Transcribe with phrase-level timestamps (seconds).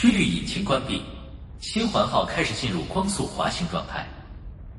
[0.00, 1.04] 曲率引擎关闭，
[1.60, 4.06] 星环号开始进入光速滑行状态，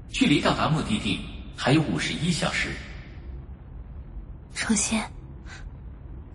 [0.10, 1.20] 距离到达目的地
[1.56, 2.72] 还有五十一小时。
[4.56, 5.00] 程心，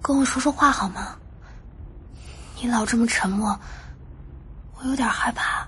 [0.00, 1.16] 跟我说说话好吗？
[2.62, 3.58] 你老这么沉默，
[4.76, 5.66] 我有点害怕。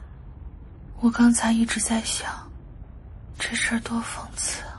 [1.00, 2.48] 我刚才一直在想，
[3.36, 4.78] 这事儿多讽刺啊！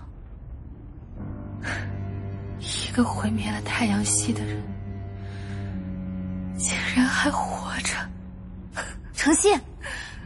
[2.61, 4.63] 一个毁灭了太阳系的人，
[6.57, 7.95] 竟然还活着。
[9.19, 9.59] 程心，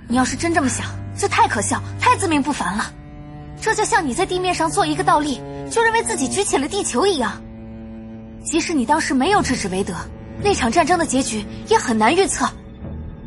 [0.08, 0.86] 你要是真这么想，
[1.18, 2.94] 这太可笑，太自命不凡了。
[3.60, 7.42] 这就像你在地面上做一个倒立，就认为自己举起了地球一样。
[8.44, 9.96] 即使你当时没有制止韦德，
[10.44, 12.48] 那场战争的结局也很难预测。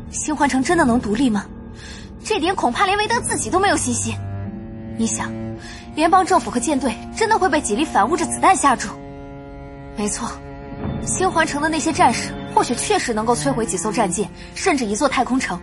[0.09, 1.45] 新环城真的能独立吗？
[2.23, 4.15] 这点恐怕连韦德自己都没有信心。
[4.97, 5.29] 你想，
[5.95, 8.87] 联邦政府和舰队真的会被几粒反物质子弹吓住？
[9.97, 10.31] 没错，
[11.05, 15.61] 新环城的那些战士或许确实能够摧毁几艘战舰，甚至一座太空城。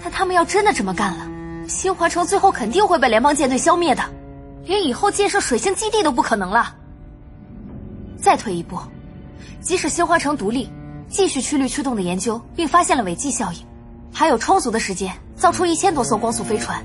[0.00, 1.28] 但他们要真的这么干了，
[1.66, 4.04] 新环城最后肯定会被联邦舰队消灭的，
[4.64, 6.72] 连以后建设水星基地都不可能了。
[8.16, 8.78] 再退一步，
[9.60, 10.70] 即使新环城独立，
[11.08, 13.58] 继续曲率驱动的研究，并发现了尾迹效应，
[14.12, 16.80] 还有充足的时间造出一千多艘光速飞船，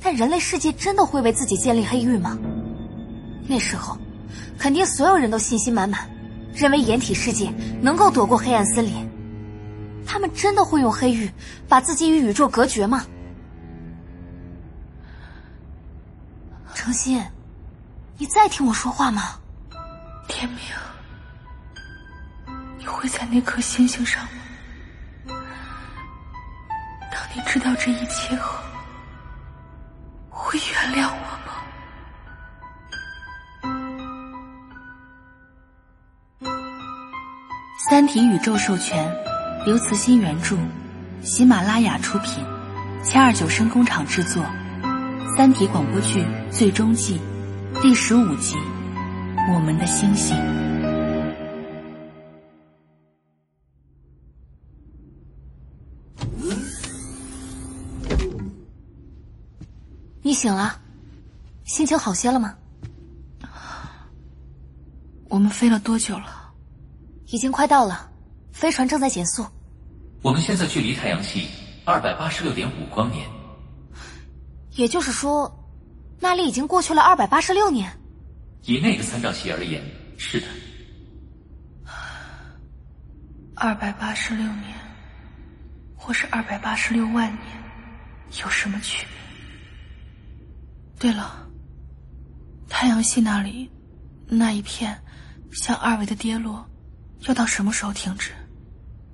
[0.00, 2.38] 但人类世界真的会为自己建立黑域吗？
[3.48, 3.98] 那时候。
[4.58, 6.08] 肯定所有人都信心满满，
[6.54, 9.08] 认为掩体世界能够躲过黑暗森林。
[10.06, 11.30] 他们真的会用黑域
[11.68, 13.04] 把自己与宇宙隔绝吗？
[16.74, 17.24] 程心，
[18.18, 19.38] 你在听我说话吗？
[20.26, 20.58] 天明，
[22.76, 24.30] 你会在那颗星星上吗？
[27.12, 28.58] 当你知道这一切后，
[30.28, 31.38] 会原谅我？
[37.88, 39.12] 《三体》宇宙授权，
[39.66, 40.56] 刘慈欣原著，
[41.20, 42.44] 喜马拉雅出品，
[43.02, 44.40] 七二九声工厂制作，
[45.36, 47.20] 《三体》广播剧最终季
[47.82, 48.54] 第十五集
[49.52, 50.36] 《我们的星星》。
[60.22, 60.80] 你醒了，
[61.64, 62.54] 心情好些了吗？
[65.28, 66.41] 我们飞了多久了？
[67.32, 68.12] 已经快到了，
[68.52, 69.46] 飞船正在减速。
[70.20, 71.48] 我们现在距离太阳系
[71.82, 73.26] 二百八十六点五光年，
[74.72, 75.50] 也就是说，
[76.20, 77.90] 那里已经过去了二百八十六年。
[78.64, 79.82] 以那个参照系而言，
[80.18, 80.46] 是的。
[83.54, 84.74] 二百八十六年，
[85.96, 87.46] 或是二百八十六万年，
[88.42, 89.14] 有什么区别？
[90.98, 91.48] 对了，
[92.68, 93.70] 太阳系那里
[94.26, 95.02] 那一片
[95.50, 96.68] 像二维的跌落。
[97.26, 98.32] 要到什么时候停止？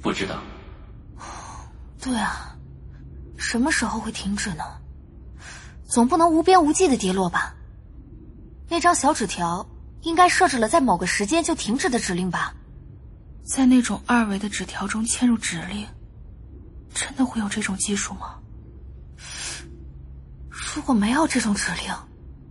[0.01, 0.41] 不知道。
[2.01, 2.57] 对啊，
[3.37, 4.65] 什么时候会停止呢？
[5.87, 7.55] 总不能无边无际的跌落吧？
[8.69, 9.67] 那张小纸条
[10.03, 12.55] 应该设置了在某个时间就停止的指令吧？
[13.45, 15.87] 在那种二维的纸条中嵌入指令，
[16.95, 18.39] 真的会有这种技术吗？
[20.51, 21.93] 如果没有这种指令，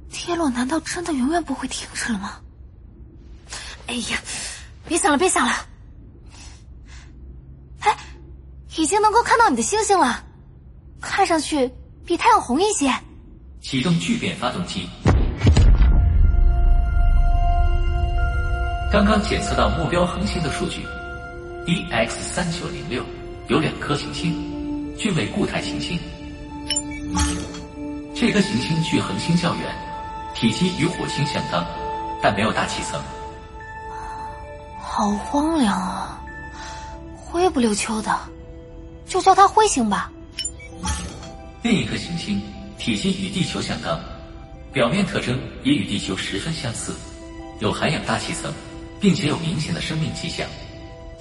[0.10, 2.42] 跌落难道真的永远不会停止了吗？
[3.88, 4.20] 哎呀！
[4.88, 5.54] 别想了，别想了！
[7.82, 7.96] 哎，
[8.78, 10.24] 已经能够看到你的星星了，
[11.02, 11.70] 看上去
[12.06, 12.90] 比太阳红一些。
[13.62, 14.88] 启动聚变发动机。
[18.90, 20.82] 刚刚检测到目标恒星的数据
[21.66, 23.04] ，EX 三九零六
[23.50, 24.34] 有两颗行星，
[24.98, 26.00] 均为固态行星。
[28.16, 29.64] 这颗行星距恒星较远，
[30.34, 31.66] 体积与火星相当，
[32.24, 33.00] 但没有大气层。
[34.98, 36.20] 好荒凉啊，
[37.16, 38.20] 灰不溜秋的，
[39.06, 40.12] 就叫它灰星吧。
[41.62, 42.42] 另一颗行星
[42.80, 44.00] 体积与地球相当，
[44.74, 46.96] 表面特征也与地球十分相似，
[47.60, 48.52] 有含氧大气层，
[49.00, 50.48] 并且有明显的生命迹象，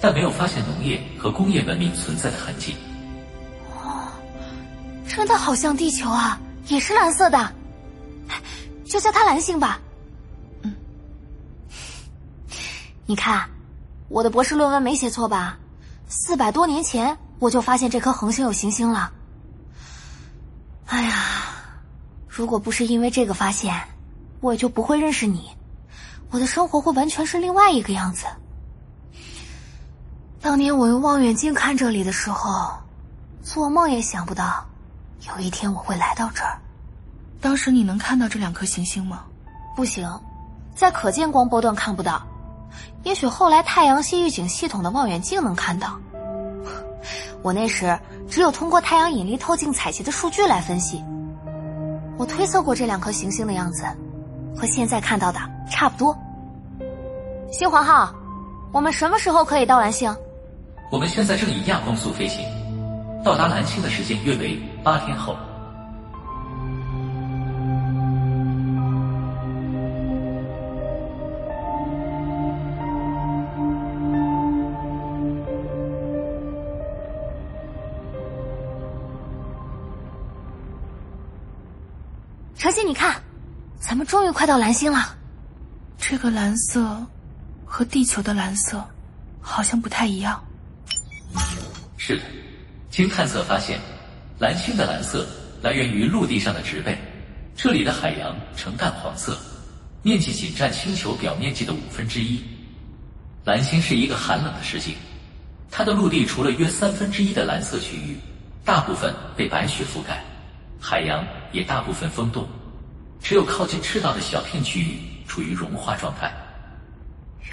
[0.01, 2.75] 但没有发现农业和工业文明存在的痕迹。
[3.75, 4.09] 哦，
[5.07, 7.53] 真的好像地球啊，也是蓝色的，
[8.89, 9.79] 就叫它蓝星吧。
[10.63, 10.75] 嗯，
[13.05, 13.47] 你看。
[14.09, 15.57] 我的博士论文没写错吧？
[16.07, 19.11] 四百多年前我就发现这颗恒星有行星了。
[20.85, 21.13] 哎呀，
[22.27, 23.75] 如果不是因为这个发现，
[24.39, 25.49] 我也就不会认识你，
[26.29, 28.25] 我的生活会完全是另外一个样子。
[30.39, 32.71] 当年我用望远镜看这里的时候，
[33.43, 34.65] 做梦也想不到，
[35.27, 36.57] 有一天我会来到这儿。
[37.41, 39.25] 当时你能看到这两颗行星吗？
[39.75, 40.09] 不行，
[40.73, 42.25] 在可见光波段看不到。
[43.03, 45.97] 也许后来太阳系预警系统的望远镜能看到。
[47.41, 47.97] 我那时
[48.27, 51.03] 只有通过太阳引力透镜采集的数据来分析。
[52.17, 53.83] 我推测过这两颗行星的样子，
[54.55, 56.17] 和现在看到的差不多。
[57.51, 58.13] 星环号，
[58.73, 60.13] 我们什么时候可以到蓝星？
[60.91, 62.43] 我们现在正以亚光速飞行，
[63.23, 65.35] 到达蓝星的时间约为八天后。
[82.85, 83.21] 你看，
[83.79, 85.15] 咱们终于快到蓝星了。
[85.97, 87.05] 这个蓝色
[87.65, 88.83] 和地球的蓝色
[89.41, 90.43] 好像不太一样。
[91.97, 92.23] 是的，
[92.89, 93.79] 经探测发现，
[94.39, 95.27] 蓝星的蓝色
[95.61, 96.97] 来源于陆地上的植被，
[97.55, 99.37] 这里的海洋呈淡黄色，
[100.03, 102.43] 面积仅占星球表面积的五分之一。
[103.43, 104.93] 蓝星是一个寒冷的世界，
[105.71, 108.17] 它的陆地除了约三分之一的蓝色区域，
[108.63, 110.23] 大部分被白雪覆盖。
[110.79, 112.47] 海洋也大部分封冻，
[113.21, 116.31] 只有靠近赤道的小片区域处于融化状态。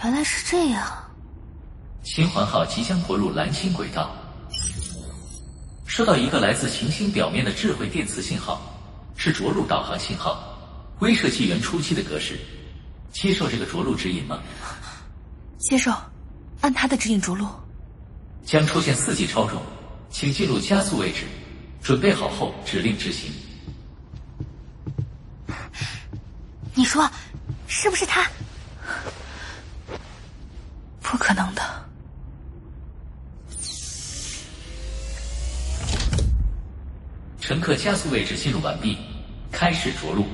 [0.03, 0.87] 原来是这样。
[2.03, 4.15] 星环号即将泊入蓝星轨道，
[5.87, 8.61] 收到一个来自行星表面的智慧电磁信号，
[9.17, 10.57] 是着陆导航信号，
[11.01, 12.39] 威慑纪元初期的格式。
[13.11, 14.41] 接受这个着陆指引吗？
[15.59, 15.93] 接受，
[16.61, 17.47] 按他的指引着陆。
[18.45, 19.63] 将出现四级超重，
[20.11, 21.25] 请进入加速位置。
[21.83, 23.31] 准备好后，指令执行。
[26.77, 27.09] 你说，
[27.69, 28.29] 是不是他？
[31.01, 31.63] 不可能的。
[37.41, 38.99] 乘客加速位置进入完毕，
[39.53, 40.27] 开始着陆。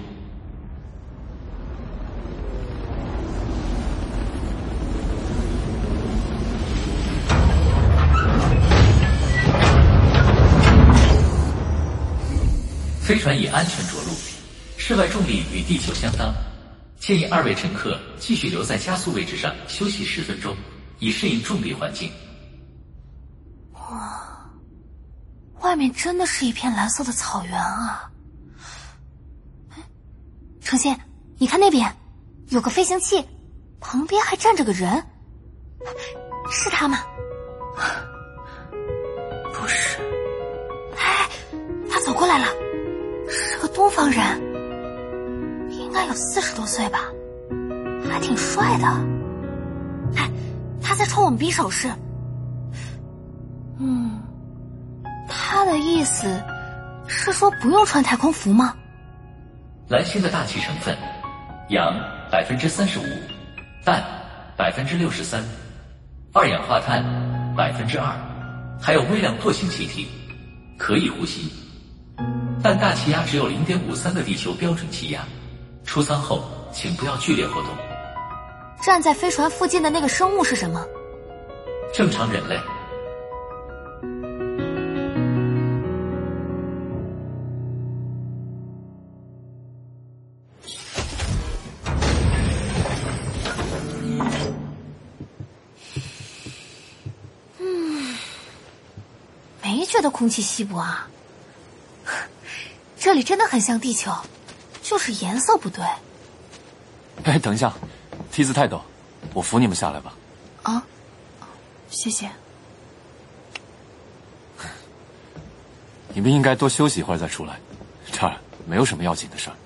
[13.02, 14.12] 飞船已安全着陆，
[14.90, 16.34] 室外重力与地球相当，
[16.98, 20.52] 建议二位乘客继续留在加速位置上休息十分钟，
[20.98, 22.10] 以适应重力环境。
[23.74, 24.50] 哇，
[25.60, 28.10] 外面真的是一片蓝色的草原啊！
[30.60, 30.92] 程心，
[31.38, 31.88] 你看那边
[32.48, 33.24] 有个飞行器，
[33.78, 34.90] 旁边还站着个人，
[36.50, 36.98] 是他吗？
[39.54, 39.98] 不是。
[40.96, 41.28] 哎，
[41.88, 42.48] 他走过来了。
[43.28, 44.49] 是个东方人，
[45.90, 47.00] 应该有四十多岁吧，
[48.08, 48.86] 还挺帅的。
[50.14, 50.30] 哎，
[50.80, 51.88] 他在冲我们比手势。
[53.80, 54.22] 嗯，
[55.28, 56.40] 他的意思
[57.08, 58.72] 是说不用穿太空服吗？
[59.88, 60.96] 蓝星的大气成分，
[61.70, 61.92] 氧
[62.30, 63.02] 百分之三十五，
[63.84, 64.00] 氮
[64.56, 65.42] 百分之六十三，
[66.32, 67.02] 二氧化碳
[67.56, 68.14] 百分之二，
[68.80, 70.06] 还有微量惰性气体，
[70.78, 71.50] 可以呼吸。
[72.62, 75.24] 但大气压只有零点五三个地球标准气压。
[75.90, 77.76] 出舱后，请不要剧烈活动。
[78.80, 80.86] 站在飞船附近的那个生物是什么？
[81.92, 82.56] 正常人类。
[97.58, 98.16] 嗯，
[99.60, 101.08] 没觉得空气稀薄啊。
[102.96, 104.12] 这里真的很像地球，
[104.90, 105.84] 就是颜色不对。
[107.22, 107.72] 哎，等一下，
[108.32, 108.80] 梯子太陡，
[109.32, 110.12] 我扶你们下来吧。
[110.64, 110.82] 啊，
[111.90, 112.28] 谢谢。
[116.12, 117.60] 你们应该多休息一会儿再出来，
[118.10, 118.34] 这儿
[118.66, 119.56] 没有什么要紧的事儿。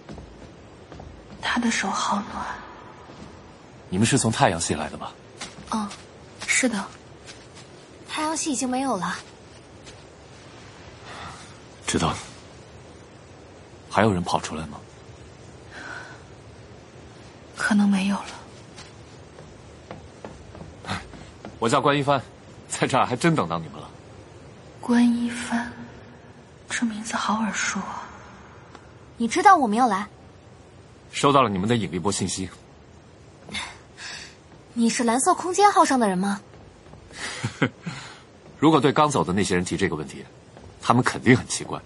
[1.40, 2.44] 他的手好暖。
[3.88, 5.10] 你们是从太阳系来的吧？
[5.70, 5.88] 嗯，
[6.46, 6.84] 是的。
[8.06, 9.16] 太阳系已经没有了。
[11.86, 12.18] 知道了。
[13.90, 14.78] 还有人跑出来吗？
[17.56, 18.26] 可能没有了。
[21.58, 22.20] 我叫关一帆，
[22.68, 23.88] 在这儿还真等到你们了。
[24.80, 25.72] 关一帆，
[26.68, 28.02] 这名字好耳熟啊！
[29.16, 30.06] 你知道我们要来？
[31.10, 32.50] 收到了你们的引力波信息。
[34.74, 36.40] 你是蓝色空间号上的人吗？
[38.58, 40.24] 如果对刚走的那些人提这个问题，
[40.82, 41.80] 他们肯定很奇怪。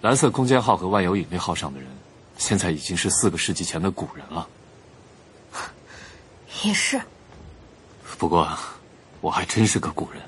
[0.00, 1.88] 蓝色空间号和万有引力号上的人，
[2.38, 4.48] 现在已经是四个世纪前的古人了。
[6.64, 6.98] 也是。
[8.16, 8.58] 不过，
[9.20, 10.22] 我还真是个古人。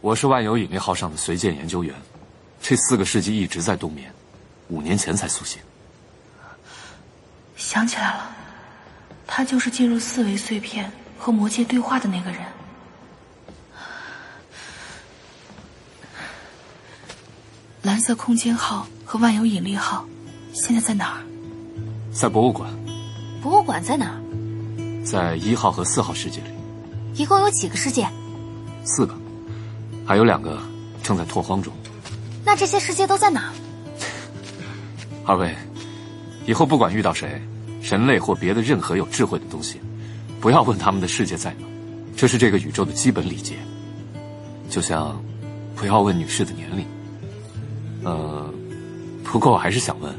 [0.00, 1.94] 我是万有引力号上的随舰研究员，
[2.60, 4.12] 这四个世纪一直在冬眠，
[4.68, 5.62] 五年前才苏醒。
[7.56, 8.36] 想起来了，
[9.26, 12.40] 他就是进入四维碎片和魔界对话的那个人。
[17.80, 20.06] 蓝色空间号和万有引力号
[20.54, 21.20] 现在在哪儿？
[22.12, 22.70] 在博物馆，
[23.42, 25.04] 博物馆在哪儿？
[25.04, 26.50] 在一号和四号世界里，
[27.20, 28.06] 一共有几个世界？
[28.84, 29.12] 四个，
[30.06, 30.56] 还有两个
[31.02, 31.72] 正在拓荒中。
[32.44, 33.50] 那这些世界都在哪儿？
[35.26, 35.52] 二位，
[36.46, 37.42] 以后不管遇到谁，
[37.82, 39.80] 人类或别的任何有智慧的东西，
[40.40, 41.66] 不要问他们的世界在哪，
[42.16, 43.56] 这是这个宇宙的基本礼节。
[44.70, 45.20] 就像，
[45.74, 46.86] 不要问女士的年龄。
[48.04, 48.48] 呃，
[49.24, 50.14] 不过我还是想问，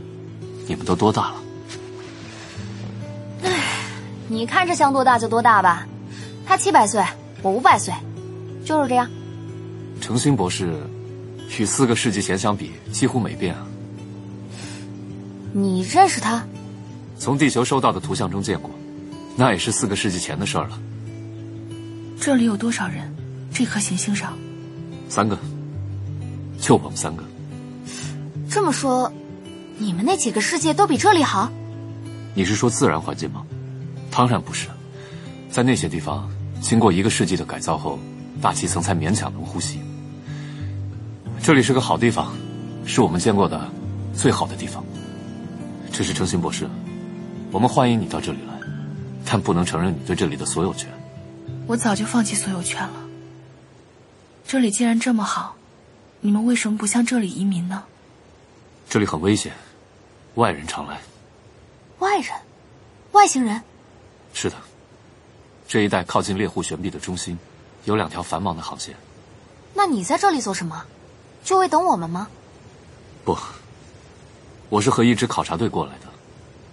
[0.67, 1.36] 你们都多大了？
[3.43, 3.51] 唉，
[4.27, 5.88] 你看着像多大就多大吧。
[6.45, 7.03] 他七百岁，
[7.41, 7.93] 我五百岁，
[8.63, 9.10] 就是这样。
[10.01, 10.75] 程心博士，
[11.57, 13.65] 与四个世纪前相比，几乎没变啊。
[15.53, 16.45] 你认识他？
[17.17, 18.69] 从地球收到的图像中见过，
[19.36, 20.79] 那也是四个世纪前的事儿了。
[22.19, 23.13] 这里有多少人？
[23.53, 24.38] 这颗行星上，
[25.07, 25.38] 三个，
[26.60, 27.24] 就我们三个。
[28.50, 29.12] 这么说，
[29.77, 31.51] 你们那几个世界都比这里好？
[32.34, 33.46] 你是说自然环境吗？
[34.10, 34.67] 当然不是，
[35.50, 36.29] 在那些地方，
[36.62, 38.00] 经过一个世纪的改造后，
[38.41, 39.79] 大气层才勉强能呼吸。
[41.44, 42.34] 这里是个好地方，
[42.86, 43.70] 是我们见过的
[44.13, 44.84] 最好的地方。
[45.91, 46.67] 这是程心博士，
[47.51, 48.53] 我们欢迎你到这里来，
[49.25, 50.89] 但不能承认你对这里的所有权。
[51.67, 52.94] 我早就放弃所有权了。
[54.48, 55.55] 这里既然这么好，
[56.22, 57.84] 你们为什么不向这里移民呢？
[58.88, 59.51] 这里很危险，
[60.36, 61.00] 外人常来。
[62.00, 62.30] 外人，
[63.12, 63.62] 外星人。
[64.34, 64.56] 是的，
[65.68, 67.38] 这一带靠近猎户悬臂的中心，
[67.86, 68.96] 有两条繁忙的航线。
[69.74, 70.86] 那你在这里做什么？
[71.44, 72.27] 就为等我们吗？
[73.24, 73.38] 不。
[74.70, 76.08] 我是和一支考察队过来的，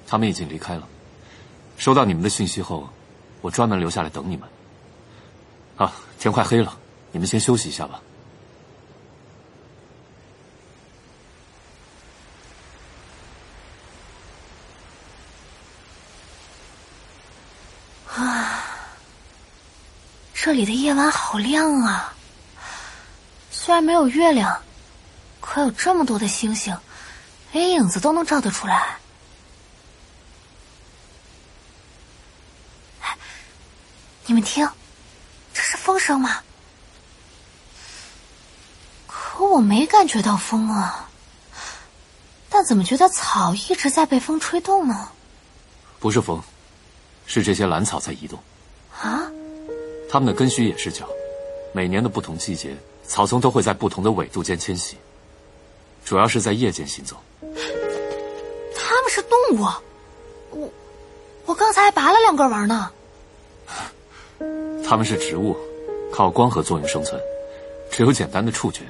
[0.07, 0.89] 他们已经离开了。
[1.77, 2.89] 收到你们的信息后，
[3.43, 4.49] 我专门留下来等你们。
[5.77, 6.77] 啊，天快黑了，
[7.13, 8.01] 你们先休息一下吧。
[20.53, 22.13] 这里的夜晚好亮啊！
[23.51, 24.61] 虽然没有月亮，
[25.41, 26.77] 可有这么多的星星。
[27.53, 28.99] 连影子都能照得出来。
[34.27, 34.69] 你们听，
[35.55, 36.43] 这是风声吗？
[39.07, 41.09] 可我没感觉到风啊。
[42.51, 45.09] 但怎么觉得草一直在被风吹动呢？
[45.99, 46.43] 不是风，
[47.25, 48.39] 是这些蓝草在移动。
[49.01, 49.33] 啊？
[50.13, 51.09] 它们的根须也是脚，
[51.73, 52.77] 每年的不同季节，
[53.07, 54.95] 草丛都会在不同的纬度间迁徙，
[56.05, 57.17] 主要是在夜间行走。
[57.41, 59.67] 它们是动物，
[60.51, 60.71] 我
[61.47, 62.91] 我刚才还拔了两根玩呢。
[64.85, 65.57] 它们是植物，
[66.13, 67.19] 靠光合作用生存，
[67.91, 68.83] 只有简单的触觉。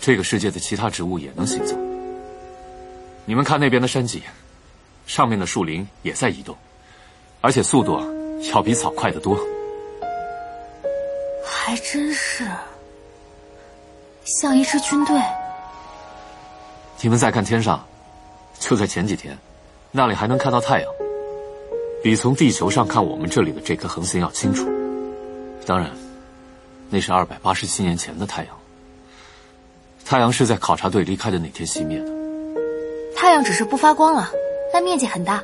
[0.00, 1.76] 这个世界的其他植物也能行走。
[3.24, 4.22] 你们看那边的山脊，
[5.04, 6.56] 上面的树林也在移动，
[7.40, 8.00] 而且速度
[8.54, 9.36] 要比草快得多。
[11.64, 12.44] 还真是，
[14.24, 15.16] 像一支军队。
[17.00, 17.86] 你们再看天上，
[18.58, 19.38] 就在前几天，
[19.92, 20.92] 那里还能看到太阳，
[22.02, 24.68] 比从地球上看我们这里的这颗恒星要清楚。
[25.64, 25.88] 当然，
[26.90, 28.58] 那是二百八十七年前的太阳。
[30.04, 32.10] 太阳是在考察队离开的那天熄灭的。
[33.14, 34.28] 太阳只是不发光了，
[34.72, 35.40] 但面积很大，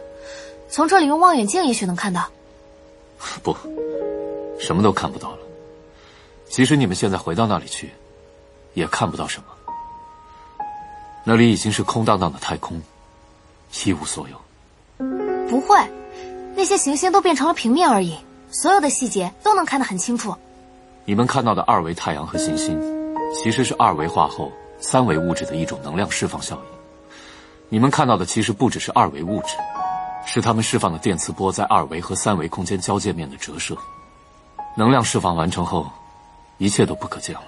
[0.69, 2.29] 从这里用望远镜也许能看到。
[3.41, 3.57] 不，
[4.59, 5.39] 什么都看不到了。
[6.49, 7.91] 即使你们现在回到那里去，
[8.75, 9.45] 也看不到什么。
[11.25, 12.81] 那里已经是空荡荡的太空，
[13.85, 14.37] 一无所有。
[15.49, 15.77] 不会，
[16.57, 18.17] 那些行星都变成了平面而已，
[18.51, 20.35] 所有的细节都能看得很清楚。
[21.05, 22.79] 你们看到的二维太阳和行星，
[23.35, 24.51] 其实是二维化后
[24.81, 26.63] 三维物质的一种能量释放效应。
[27.69, 29.55] 你们看到的其实不只是二维物质，
[30.25, 33.77] 是它们释放的电磁波在二维和三维空间交界面的折射。
[34.77, 35.87] 能量释放完成后，
[36.59, 37.45] 一切都不可见了。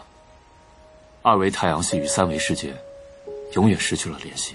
[1.23, 2.75] 二维太阳系与三维世界。
[3.55, 4.55] 永远失去了联系。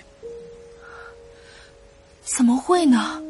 [2.24, 3.22] 怎么会呢？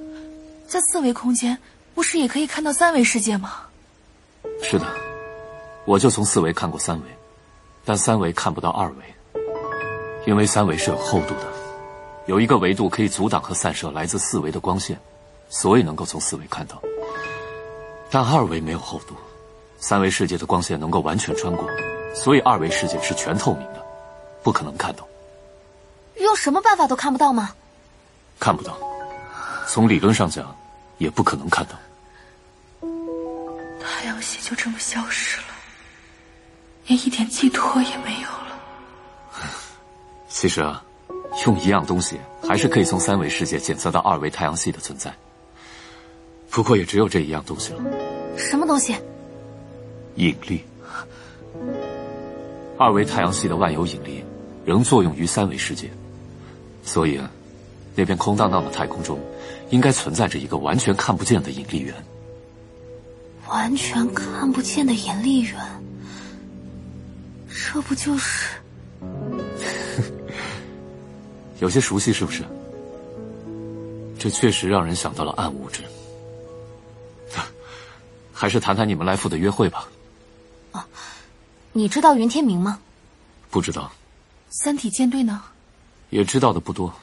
[0.68, 1.58] 在四维空间，
[1.96, 3.64] 不是也可以看到三维世界吗？
[4.62, 4.86] 是的，
[5.86, 7.04] 我就从四维看过三维，
[7.84, 9.42] 但三维看不到二维，
[10.28, 11.52] 因为三维是有厚度的，
[12.28, 15.00] 有一个维度可以阻挡和散射来自四维的光线，
[15.50, 16.80] 所以能够从四维看到。
[18.12, 19.16] 但二维没有厚度，
[19.88, 21.70] 三维世界的光线能够完全穿过，
[22.16, 23.86] 所以二维世界是全透明的，
[24.42, 25.08] 不可能看到。
[26.16, 27.54] 用什么办法都看不到吗？
[28.40, 28.76] 看不到，
[29.68, 30.58] 从理论上讲，
[30.98, 31.78] 也不可能看到。
[33.80, 35.54] 太阳系就这么消失了，
[36.88, 38.60] 连一点寄托也没有了。
[40.28, 40.84] 其实啊，
[41.46, 45.14] 用一样东西还是可以从三维世界检测到二维太阳系的存在。
[46.50, 47.84] 不过也只有这一样东西了。
[48.36, 48.98] 什么东西？
[50.16, 50.64] 引力。
[52.78, 54.24] 二维太阳系的万有引力
[54.66, 55.90] 仍作用于三维世界，
[56.84, 57.32] 所以啊，
[57.96, 59.18] 那片空荡荡的太空中，
[59.70, 61.94] 应该存在着一个完全看不见的引力源。
[63.48, 65.56] 完全看不见的引力源，
[67.48, 68.50] 这不就是？
[71.60, 72.44] 有些熟悉是不是？
[74.18, 75.84] 这确实让人想到了暗物质。
[78.34, 79.88] 还是谈谈你们来赴的约会吧。
[81.76, 82.80] 啊，你知道云天明吗？
[83.52, 83.92] 不知道。
[84.50, 85.42] 三体舰队呢？
[86.10, 86.94] 也知道的不多。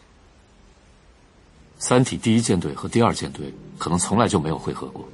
[1.79, 5.07] 三体第一舰队和第二舰队可能从来就没有会合过。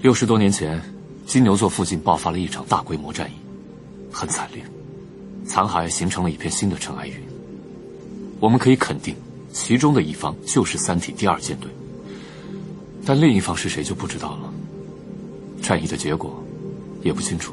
[0.00, 0.82] 六十多年前，
[1.26, 3.34] 金牛座附近爆发了一场大规模战役，
[4.10, 4.64] 很惨烈，
[5.44, 7.22] 残骸形成了一片新的尘埃云。
[8.40, 9.14] 我们可以肯定，
[9.52, 11.70] 其中的一方就是三体第二舰队，
[13.04, 14.54] 但另一方是谁就不知道了。
[15.60, 16.42] 战役的结果
[17.02, 17.52] 也不清楚。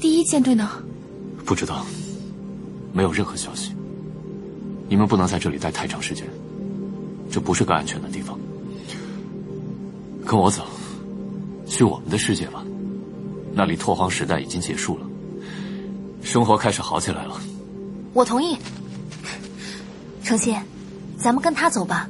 [0.00, 0.70] 第一舰队呢？
[1.44, 1.86] 不知道，
[2.92, 3.72] 没有任何消息。
[4.88, 6.26] 你们不能在这里待太长时间，
[7.30, 8.38] 这不是个安全的地方。
[10.24, 10.66] 跟我走，
[11.66, 12.64] 去我们的世界吧。
[13.54, 15.06] 那里拓荒时代已经结束了，
[16.22, 17.40] 生活开始好起来了。
[18.12, 18.56] 我同意。
[20.22, 20.56] 程心，
[21.16, 22.08] 咱们跟他走吧。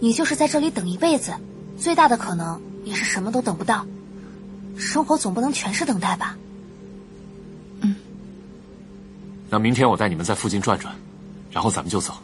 [0.00, 1.32] 你就是在这里等一辈子，
[1.78, 3.86] 最大的可能也是什么都等不到。
[4.76, 6.36] 生活总不能全是等待吧？
[9.48, 10.94] 那明天我带你们在附近转转，
[11.50, 12.14] 然后咱们就走。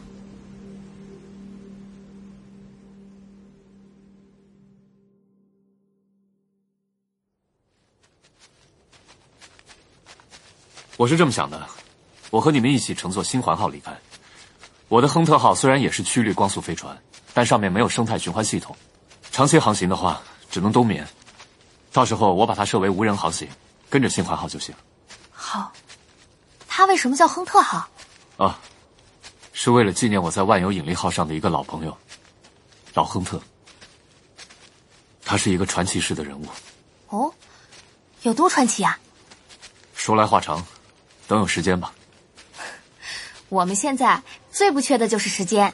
[10.95, 11.67] 我是这么想的，
[12.29, 13.91] 我和你们一起乘坐星环号离开。
[14.87, 16.95] 我的亨特号虽然也是曲率光速飞船，
[17.33, 18.75] 但上面没有生态循环系统，
[19.31, 20.21] 长期航行的话
[20.51, 21.05] 只能冬眠。
[21.91, 23.47] 到时候我把它设为无人航行，
[23.89, 24.73] 跟着星环号就行。
[25.31, 25.73] 好，
[26.75, 27.87] 它为什么叫亨特号？
[28.37, 28.59] 啊，
[29.53, 31.95] 是为了纪念我在万有引力号上的一个老朋友，
[32.95, 33.39] 老亨特。
[35.23, 36.47] 他是一个传奇式的人物。
[37.09, 37.31] 哦，
[38.23, 38.97] 有多传奇啊？
[39.93, 40.65] 说来话长，
[41.27, 41.93] 等有时间吧。
[43.49, 45.71] 我们现在最不缺的就是时间。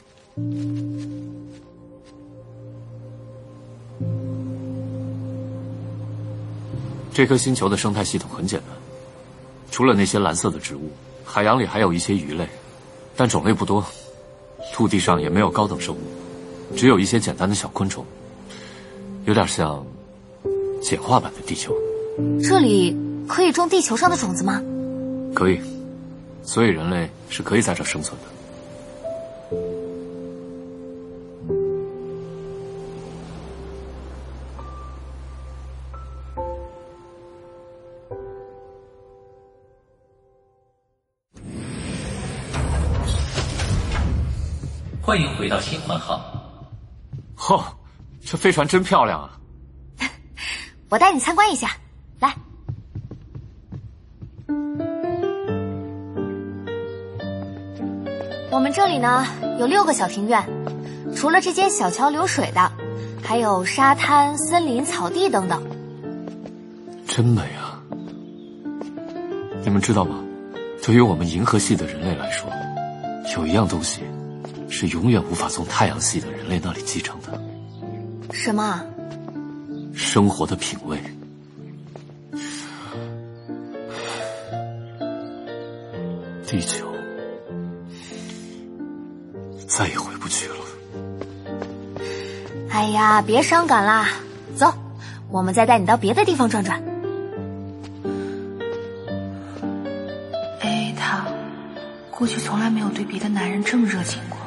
[7.14, 8.68] 这颗星球的生态系统很简单，
[9.70, 10.90] 除了那些蓝色的植物，
[11.24, 12.48] 海洋里还有一些鱼类，
[13.16, 13.84] 但种类不多。
[14.78, 15.98] 陆地上也没有高等生物，
[16.74, 18.02] 只有一些简单的小昆虫，
[19.26, 19.84] 有点像
[20.80, 21.74] 简化版的地球。
[22.42, 22.96] 这里
[23.28, 24.62] 可以种地球上的种子吗？
[25.34, 25.60] 可以，
[26.42, 28.39] 所以人类是可以在这生存的。
[45.50, 46.20] 到新环号。
[47.36, 47.60] 嚯，
[48.24, 49.36] 这飞船真漂亮啊！
[50.88, 51.72] 我带你参观一下，
[52.20, 52.32] 来。
[58.52, 59.26] 我们这里呢
[59.58, 60.42] 有六个小庭院，
[61.16, 62.70] 除了这间小桥流水的，
[63.22, 65.60] 还有沙滩、森林、草地等等。
[67.06, 67.82] 真美啊！
[69.64, 70.22] 你们知道吗？
[70.82, 72.48] 对于我们银河系的人类来说，
[73.36, 74.02] 有一样东西。
[74.70, 77.38] 是永远无法从太阳系的人类那里继承的。
[78.32, 78.80] 什么？
[79.92, 80.98] 生活的品味。
[86.46, 86.86] 地球
[89.68, 90.54] 再也回不去了。
[92.70, 94.08] 哎呀，别伤感啦，
[94.56, 94.72] 走，
[95.28, 96.82] 我们再带你到别的地方转转。
[100.60, 101.24] 哎，他
[102.10, 104.39] 过去从来没有对别的男人这么热情过。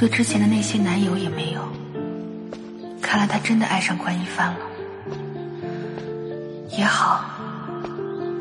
[0.00, 1.60] 对之前的那些男友也没有，
[3.02, 4.58] 看来他真的爱上关一帆了。
[6.70, 7.22] 也好，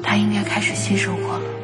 [0.01, 1.58] 他应该开始新生活了。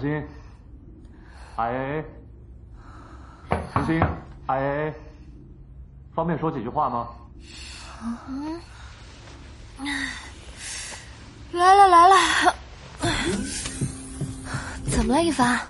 [0.00, 0.26] 重新，
[1.56, 2.02] 哎，
[3.74, 4.00] 重新，
[4.46, 4.94] 哎，
[6.14, 7.08] 方便说几句话吗？
[8.26, 8.58] 嗯
[11.52, 12.54] 来了来了。
[14.90, 15.60] 怎么了，一凡？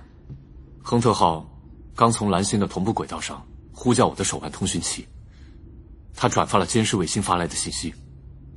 [0.80, 1.44] 亨特号
[1.96, 5.08] 刚从蓝星的同步轨道上呼叫我的手腕通讯器，
[6.14, 7.92] 他转发了监视卫星发来的信息。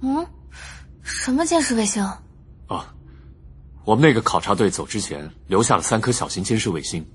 [0.01, 0.23] 嗯，
[1.01, 2.03] 什么监视卫星？
[2.67, 2.93] 啊，
[3.85, 7.05] 我们那个考察队走之前留下了三颗小型监视卫星，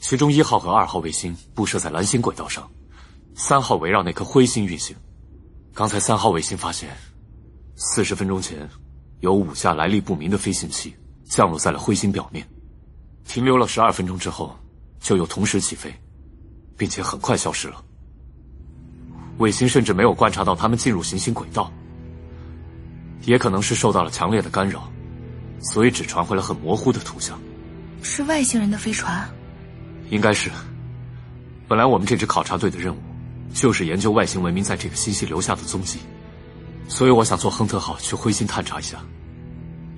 [0.00, 2.68] 其中一号和二号卫星布设在蓝星轨道上，
[3.36, 4.96] 三号围绕那颗灰星运行。
[5.72, 6.96] 刚才三号卫星发现，
[7.76, 8.68] 四十分钟前
[9.20, 10.92] 有五架来历不明的飞行器
[11.24, 12.44] 降落在了灰星表面。
[13.24, 14.58] 停留了十二分钟之后，
[14.98, 15.94] 就又同时起飞，
[16.76, 17.84] 并且很快消失了。
[19.36, 21.72] 卫星甚至没有观察到他们进入行星轨道，
[23.22, 24.90] 也可能是受到了强烈的干扰，
[25.60, 27.38] 所以只传回了很模糊的图像。
[28.02, 29.28] 是外星人的飞船？
[30.10, 30.50] 应该是。
[31.66, 32.98] 本来我们这支考察队的任务
[33.52, 35.98] 就是研究外星文明在这个星系留下的踪迹，
[36.88, 38.98] 所以我想坐亨特号去灰星探查一下。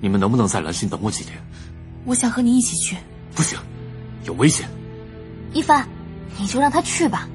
[0.00, 1.38] 你们能不能在蓝星等我几天？
[2.04, 2.96] 我想和你一起去。
[3.34, 3.58] 不行，
[4.24, 4.68] 有危险。
[5.52, 5.86] 一帆，
[6.38, 7.28] 你就让他去吧，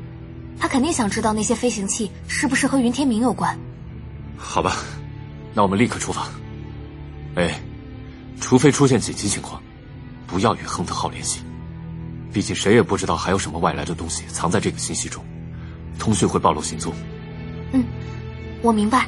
[0.60, 3.58] 他肯定想知道那些飞行器是不是和云天明有关。
[4.36, 4.78] 好吧，
[5.54, 6.28] 那我们立刻出发。
[7.36, 7.60] 哎，
[8.40, 9.62] 除非出现紧急情况，
[10.28, 11.42] 不要与亨特号联系。
[12.32, 15.24] 毕竟谁也不知道还有什么外来的东西藏在这个信息中，
[15.98, 16.94] 通讯会暴露行踪。
[17.72, 17.84] 嗯，
[18.62, 19.08] 我明白。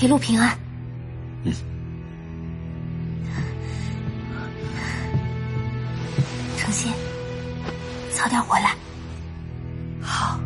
[0.00, 0.56] 一路平安。
[1.42, 1.52] 嗯。
[6.56, 6.92] 程心，
[8.10, 8.76] 早点回来。
[10.00, 10.38] 好。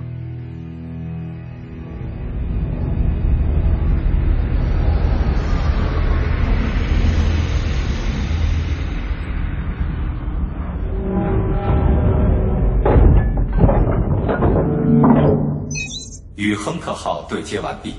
[16.42, 17.94] 与亨特号对接完毕，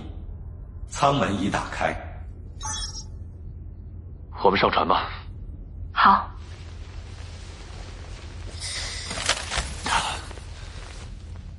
[0.90, 1.96] 舱门已打开。
[4.44, 5.10] 我们上船吧。
[5.94, 6.30] 好。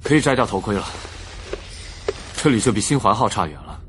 [0.02, 0.84] 可以摘掉头盔了。
[2.36, 3.80] 这里就比新环号差远了，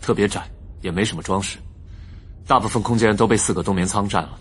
[0.00, 0.48] 特别窄，
[0.82, 1.58] 也没什么装饰，
[2.46, 4.38] 大部分空间都被四个冬眠舱占了。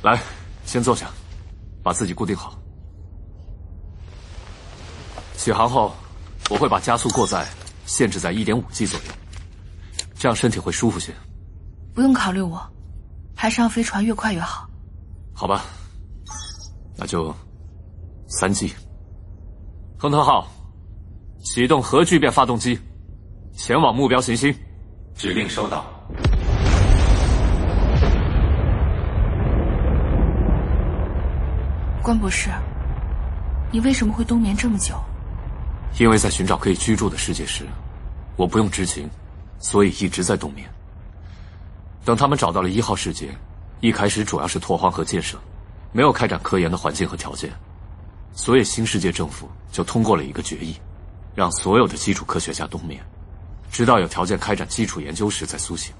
[0.00, 0.16] 来，
[0.64, 1.10] 先坐下，
[1.82, 2.56] 把自己固定好。
[5.36, 5.94] 起航后，
[6.50, 7.46] 我会把加速过载
[7.86, 9.06] 限制在一点五 G 左右，
[10.14, 11.12] 这样身体会舒服些。
[11.94, 12.60] 不用考虑我，
[13.36, 14.68] 还是让飞船越快越好。
[15.34, 15.64] 好吧，
[16.96, 17.34] 那就。
[18.26, 18.72] 三 G，
[19.98, 20.48] 亨特号，
[21.44, 22.76] 启动核聚变发动机，
[23.52, 24.52] 前往目标行星。
[25.14, 25.84] 指令收到。
[32.02, 32.48] 关博士，
[33.70, 34.94] 你为什么会冬眠这么久？
[35.98, 37.64] 因为在寻找可以居住的世界时，
[38.36, 39.08] 我不用执勤，
[39.58, 40.68] 所以一直在冬眠。
[42.04, 43.28] 等他们找到了一号世界，
[43.80, 45.38] 一开始主要是拓荒和建设，
[45.92, 47.50] 没有开展科研的环境和条件。
[48.32, 50.74] 所以，新世界政府就通过了一个决议，
[51.34, 53.00] 让所有的基础科学家冬眠，
[53.70, 55.94] 直到有条件开展基础研究时再苏醒。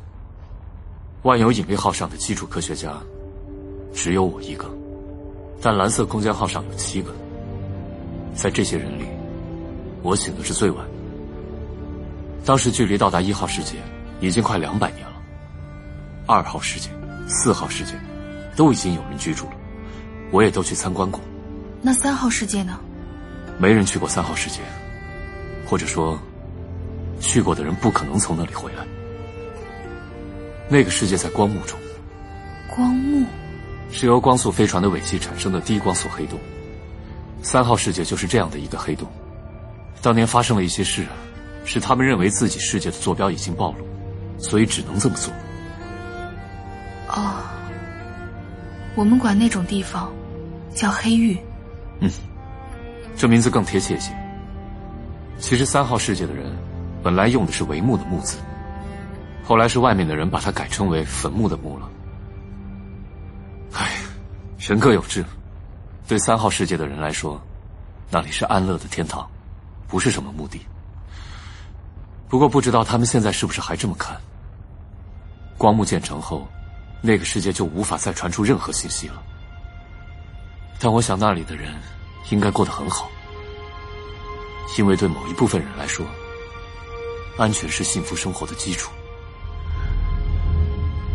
[1.23, 2.93] 万有引力号上的基础科学家
[3.95, 4.69] 只有我一个，
[5.63, 7.15] 但蓝色空间号上有七个。
[8.35, 9.07] 在这些人里，
[10.05, 10.93] 我醒的是最晚的。
[12.45, 13.77] 当时距离到达一号世界
[14.21, 15.15] 已经快两百年了，
[16.27, 16.91] 二号世界、
[17.27, 17.95] 四号世界
[18.55, 19.53] 都已经有人居住了，
[20.31, 21.19] 我也都去参观过。
[21.81, 22.79] 那三号世界呢？
[23.59, 24.61] 没人去过三号世界，
[25.67, 26.19] 或者说，
[27.19, 28.85] 去过的人不可能从那里回来。
[30.69, 31.79] 那个世界在光幕中。
[32.69, 33.25] 光幕
[33.91, 36.39] 是由光速飞船的尾气产生的低光速黑洞。
[37.41, 39.09] 三号世界就是这样的一个黑洞。
[40.05, 41.07] 当年发生了一些事，
[41.65, 43.87] 是他们认为自己世界的坐标已经暴露，
[44.37, 45.33] 所以只能这么做。
[47.09, 47.37] 哦，
[48.95, 50.13] 我们管那种地方
[50.75, 51.39] 叫黑域。
[52.01, 52.11] 嗯，
[53.17, 54.13] 这名字更贴切些。
[55.39, 56.55] 其实三号世界的人
[57.03, 58.37] 本来用的是“帷幕”的“幕”字，
[59.43, 61.89] 后来是外面的人把它改称为“坟墓”的“墓”了。
[63.73, 63.93] 唉，
[64.59, 65.25] 人各有志。
[66.07, 67.41] 对三号世界的人来说，
[68.11, 69.27] 那里是安乐的天堂，
[69.95, 70.61] 不是什么目的。
[72.29, 74.21] 不过不知道他们现在是不是还这么看。
[75.57, 76.49] 光幕建成后，
[77.01, 79.23] 那个世界就无法再传出任何信息了。
[80.81, 81.73] 但我想那里的人
[82.31, 83.09] 应该过得很好，
[84.77, 86.05] 因为对某一部分人来说，
[87.39, 88.91] 安全是幸福生活的基础。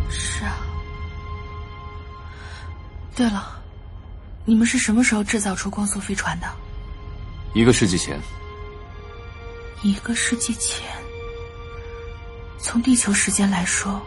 [0.09, 0.55] 是啊。
[3.13, 3.61] 对了，
[4.45, 6.47] 你们是什么时候制造出光速飞船的？
[7.53, 8.17] 一个世纪前。
[9.81, 10.89] 一个世纪前，
[12.59, 14.01] 从地球时间来说，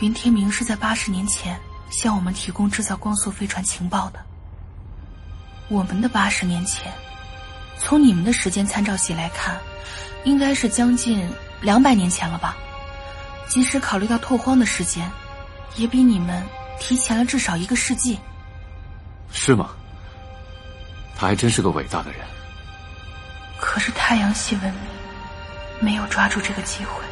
[0.00, 1.56] 云天明是在八十年前
[1.88, 4.18] 向我们提供制造光速飞船情报的。
[5.68, 6.92] 我们的八十年前，
[7.78, 9.56] 从你们的时间参照系来看，
[10.24, 11.30] 应该是将近
[11.60, 12.56] 两百年前了吧？
[13.46, 15.08] 即使考虑到拓荒的时间，
[15.76, 16.44] 也比你们
[16.80, 18.18] 提前了至少一个世纪。
[19.30, 19.70] 是吗？
[21.14, 22.20] 他还真是个伟大的人。
[23.60, 24.82] 可是太阳系文明
[25.80, 27.02] 没有抓住这个机会，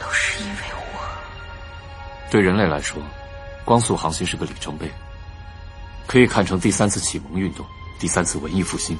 [0.00, 2.30] 都是因为我。
[2.30, 3.02] 对人类来说，
[3.64, 4.90] 光速航行是个里程碑，
[6.06, 7.66] 可以看成第三次启蒙运动，
[7.98, 8.98] 第三次文艺复兴。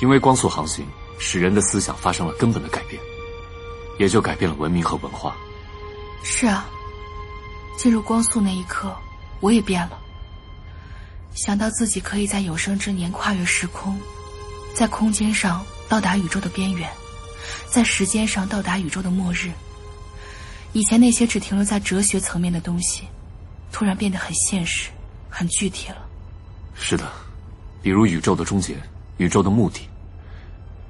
[0.00, 0.86] 因为光速航行
[1.18, 3.02] 使人的思想发生了根本的改变，
[3.98, 5.34] 也就改变了文明和文化。
[6.22, 6.66] 是啊，
[7.76, 8.94] 进入光速那一刻，
[9.40, 9.98] 我也变了。
[11.34, 14.00] 想到自己可以在有生之年跨越时空，
[14.78, 16.88] 在空间上到达宇宙的边缘，
[17.68, 19.50] 在时间上到达宇宙的末日。
[20.72, 23.02] 以前那些只停留在哲学层面的东西，
[23.72, 24.88] 突然变得很现实、
[25.28, 25.96] 很具体了。
[26.76, 27.10] 是的，
[27.82, 28.76] 比如宇宙的终结、
[29.16, 29.80] 宇宙的目的，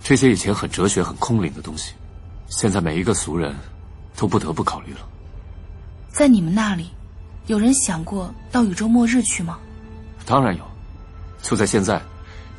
[0.04, 1.94] 这些以前很哲学、很空灵的东西，
[2.50, 3.56] 现在每一个俗人
[4.14, 5.00] 都不得不考虑了。
[6.10, 6.90] 在你们那里，
[7.46, 9.58] 有人想过到宇宙末日去吗？
[10.26, 10.62] 当然有，
[11.40, 11.98] 就在现在，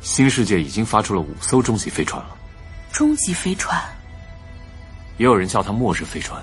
[0.00, 2.36] 新世界已经发出了五艘终极飞船了。
[2.92, 3.80] 终极飞船，
[5.16, 6.42] 也有人叫它末日飞船。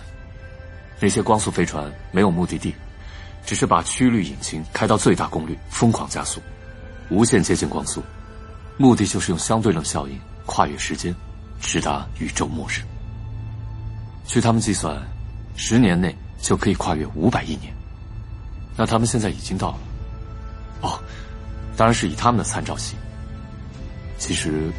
[1.00, 2.74] 那些光速飞船没有目的地，
[3.46, 6.41] 只是把曲率引擎开到最大功率，疯狂加速，
[7.10, 8.02] 无限接近光速，
[8.78, 11.13] 目的就是用相对论效应跨越时间，
[11.60, 12.82] 直达宇宙末日。
[14.26, 15.00] 据他们计算，
[15.56, 17.74] 十年内就可以跨越五百亿年。
[18.76, 19.78] 那他们现在已经到了。
[20.82, 21.00] 哦，
[21.76, 22.96] 当然是以他们的参照系。
[24.17, 24.71] 其实，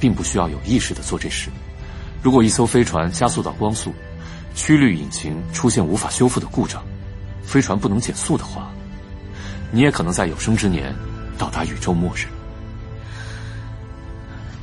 [0.00, 1.50] 并不需要有意识的做这事。
[2.22, 3.94] 如果一艘飞船加速到光速，
[4.54, 6.82] 曲率引擎出现无法修复的故障，
[7.44, 8.70] 飞船不能减速的话，
[9.70, 10.94] 你也可能在有生之年
[11.36, 12.26] 到达宇宙末日。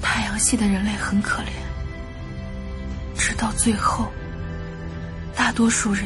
[0.02, 1.48] 太阳系的人类很可怜，
[3.17, 4.12] 直到最后，
[5.36, 6.06] 大多数人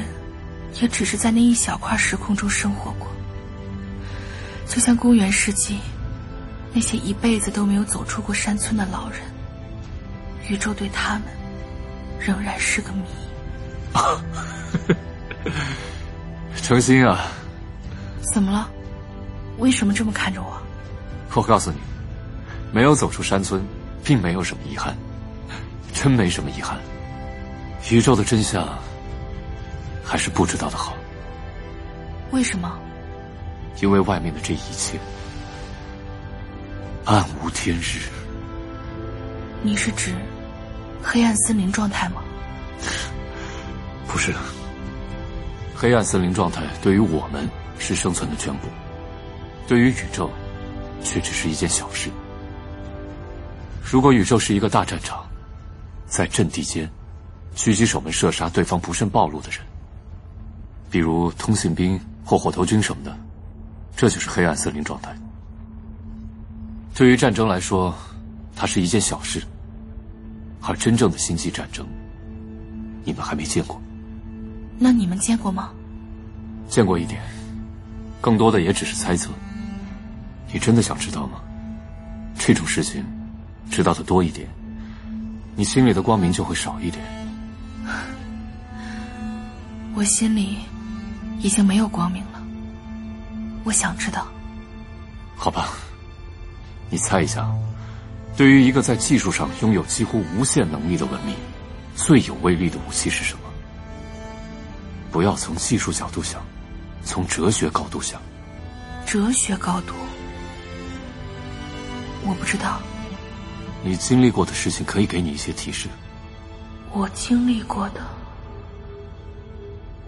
[0.81, 3.07] 也只是在那一小块时空中生活过。
[4.67, 5.79] 就像公元世纪，
[6.77, 9.19] 那些一辈子都没有走出过山村的老人，
[10.47, 11.23] 宇宙对他们
[12.19, 13.03] 仍然是个谜。
[16.61, 17.31] 程心啊，
[18.31, 18.69] 怎么了？
[19.57, 20.55] 为什么这么看着我？
[21.33, 21.77] 我告诉你，
[22.71, 23.59] 没有走出山村，
[24.03, 24.95] 并没有什么遗憾，
[25.95, 26.77] 真没什么遗憾。
[27.89, 28.69] 宇宙的真相，
[30.05, 30.93] 还是不知道的好。
[32.29, 32.77] 为什么？
[33.81, 34.99] 因为外面的这一切
[37.07, 38.01] 暗无天日。
[39.63, 40.13] 你是指
[41.01, 42.21] 黑暗森林状态吗？
[44.05, 44.35] 不是，
[45.73, 48.67] 黑暗森林状态对于我们是生存的全部，
[49.69, 50.29] 对于宇宙
[51.01, 52.09] 却只是一件小事。
[53.81, 55.25] 如果宇宙是一个大战场，
[56.07, 56.91] 在阵地间
[57.55, 59.61] 狙击手们射杀对方不慎暴露的人，
[60.91, 63.17] 比如通信兵或火头军什么的。
[63.95, 65.15] 这就是黑暗森林状态。
[66.97, 67.93] 对于战争来说，
[68.55, 69.43] 它是一件小事，
[70.63, 71.85] 而真正的星际战争，
[73.03, 73.79] 你们还没见过。
[74.79, 75.69] 那你们见过吗？
[76.67, 77.21] 见过一点，
[78.19, 79.29] 更多的也只是猜测。
[80.51, 81.39] 你真的想知道吗？
[82.35, 83.05] 这种事情，
[83.69, 84.47] 知道的多一点，
[85.55, 87.05] 你心里的光明就会少一点。
[89.93, 90.57] 我心里
[91.41, 92.41] 已经没有光明了。
[93.65, 94.27] 我想知道。
[95.35, 95.69] 好吧，
[96.89, 97.51] 你猜一下，
[98.35, 101.35] 对于一个在技术上拥有几乎无限能力的文明，
[101.95, 103.41] 最有威力的武器是什么？
[105.11, 106.41] 不要从技术角度想，
[107.03, 108.21] 从哲学高度想。
[109.05, 109.93] 哲学高度？
[112.23, 112.79] 我不知道。
[113.83, 115.87] 你经历过的事情可以给你一些提示。
[116.91, 118.01] 我经历过的，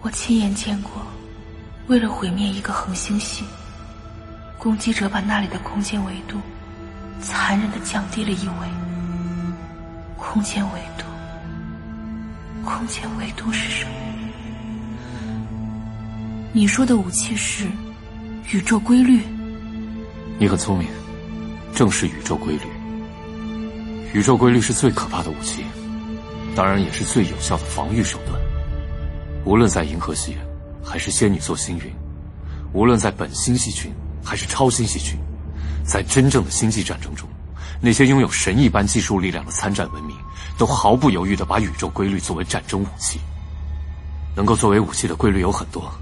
[0.02, 0.92] 我亲眼见过。
[1.86, 3.44] 为了毁灭一个恒星系，
[4.58, 6.38] 攻击者把那里的空间维度
[7.20, 8.54] 残忍的降低了一维。
[10.16, 11.04] 空间维度，
[12.64, 13.90] 空间维度是什么？
[16.52, 17.66] 你说的武器是
[18.52, 19.22] 宇宙规律？
[20.38, 20.88] 你很聪明，
[21.74, 22.62] 正是宇宙规律。
[24.12, 25.64] 宇宙规律是最可怕的武器，
[26.54, 28.40] 当然也是最有效的防御手段。
[29.44, 30.36] 无论在银河系。
[30.82, 31.92] 还是仙女座星云，
[32.72, 33.92] 无论在本星系群
[34.24, 35.16] 还是超星系群，
[35.84, 37.28] 在真正的星际战争中，
[37.80, 40.16] 那些拥有神一般技术力量的参战文明，
[40.56, 43.18] 都毫不犹豫地把宇宙规律作为战争武器。
[44.36, 45.92] 能够作为武器的规律有很多，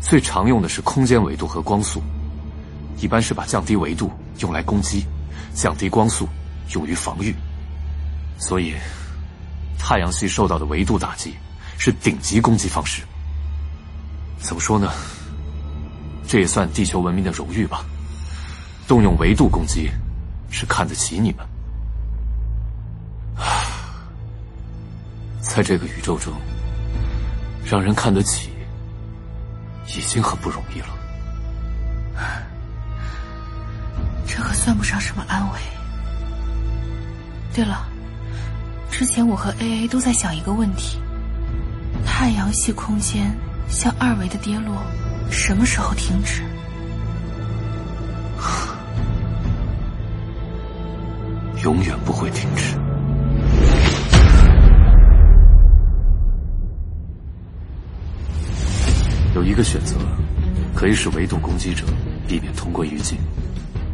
[0.00, 2.02] 最常用的是空间维度和光速，
[2.98, 5.04] 一般是把降低维度用来攻击，
[5.54, 6.26] 降低光速
[6.74, 7.34] 用于防御。
[8.38, 8.74] 所以，
[9.78, 11.34] 太阳系受到的维度打击
[11.76, 13.02] 是顶级攻击方式。
[14.38, 14.90] 怎么说呢？
[16.26, 17.84] 这也算地球文明的荣誉吧。
[18.86, 19.90] 动用维度攻击，
[20.50, 21.46] 是看得起你们。
[25.40, 26.32] 在这个宇宙中。
[27.64, 28.50] 让人看得起，
[29.86, 30.88] 已经很不容易了。
[34.26, 35.58] 这可算不上什么安慰。
[37.54, 37.86] 对了，
[38.90, 40.98] 之前我和 A A 都在想一个问题：
[42.04, 43.32] 太阳系空间
[43.68, 44.82] 向二维的跌落，
[45.30, 46.42] 什么时候停止？
[51.62, 52.76] 永远不会停止。
[59.34, 59.96] 有一个选择，
[60.74, 61.84] 可以使围堵攻击者
[62.26, 63.16] 避免同归于尽。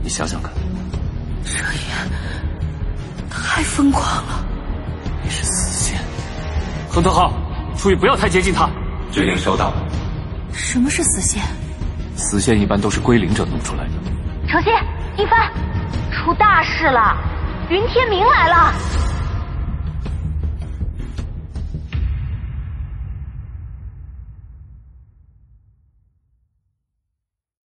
[0.02, 0.50] 你想想看，
[1.44, 1.61] 这也
[3.31, 4.46] 太疯狂了。
[5.22, 6.00] 你是死线，
[6.88, 7.33] 亨特号，
[7.76, 8.68] 注意不要太接近他。
[9.12, 9.72] 指令收到。
[10.52, 11.42] 什么是死线？
[12.16, 13.90] 死线一般都是归零者弄出来的。
[14.48, 14.70] 程曦，
[15.16, 15.52] 一帆，
[16.11, 17.16] 出大事了，
[17.70, 19.08] 云天明来了。